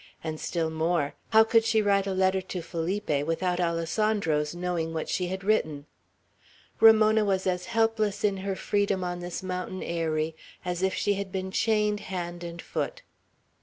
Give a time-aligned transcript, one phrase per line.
[0.23, 5.07] And, still more, how could she send a letter to Felipe without Alessandro's knowing what
[5.07, 5.85] she had written?
[6.79, 10.35] Ramona was as helpless in her freedom on this mountain eyrie
[10.65, 13.03] as if she had been chained hand and foot.